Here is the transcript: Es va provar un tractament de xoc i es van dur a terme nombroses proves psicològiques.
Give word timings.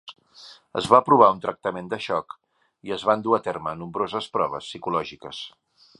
Es 0.79 0.87
va 0.93 1.01
provar 1.09 1.27
un 1.33 1.41
tractament 1.43 1.91
de 1.91 1.99
xoc 2.07 2.35
i 2.89 2.95
es 2.97 3.05
van 3.11 3.27
dur 3.29 3.37
a 3.39 3.43
terme 3.49 3.77
nombroses 3.83 4.29
proves 4.39 4.71
psicològiques. 4.71 5.45